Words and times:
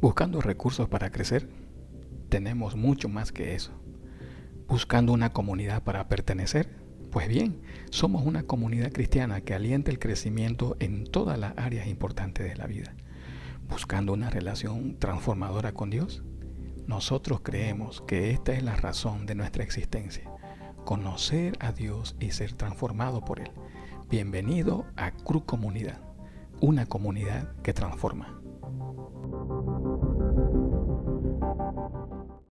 Buscando 0.00 0.40
recursos 0.40 0.88
para 0.88 1.10
crecer, 1.10 1.48
tenemos 2.28 2.76
mucho 2.76 3.08
más 3.08 3.32
que 3.32 3.56
eso. 3.56 3.72
Buscando 4.68 5.12
una 5.12 5.32
comunidad 5.32 5.82
para 5.82 6.08
pertenecer, 6.08 6.68
pues 7.10 7.26
bien, 7.26 7.62
somos 7.90 8.24
una 8.24 8.44
comunidad 8.44 8.92
cristiana 8.92 9.40
que 9.40 9.54
alienta 9.54 9.90
el 9.90 9.98
crecimiento 9.98 10.76
en 10.78 11.04
todas 11.04 11.36
las 11.36 11.58
áreas 11.58 11.88
importantes 11.88 12.48
de 12.48 12.54
la 12.54 12.68
vida. 12.68 12.94
Buscando 13.68 14.12
una 14.12 14.30
relación 14.30 14.96
transformadora 15.00 15.72
con 15.72 15.90
Dios, 15.90 16.22
nosotros 16.86 17.40
creemos 17.40 18.00
que 18.02 18.30
esta 18.30 18.52
es 18.52 18.62
la 18.62 18.76
razón 18.76 19.26
de 19.26 19.34
nuestra 19.34 19.64
existencia, 19.64 20.30
conocer 20.84 21.56
a 21.58 21.72
Dios 21.72 22.14
y 22.20 22.30
ser 22.30 22.52
transformado 22.52 23.24
por 23.24 23.40
Él. 23.40 23.50
Bienvenido 24.08 24.86
a 24.94 25.10
Cruz 25.10 25.42
Comunidad, 25.42 26.00
una 26.60 26.86
comunidad 26.86 27.52
que 27.62 27.72
transforma. 27.72 28.40